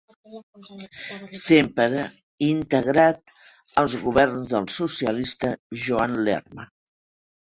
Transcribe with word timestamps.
Sempre 1.41 2.05
integrat 2.47 3.33
als 3.81 3.97
governs 4.05 4.55
del 4.55 4.65
socialista 4.77 5.51
Joan 5.83 6.17
Lerma. 6.29 6.67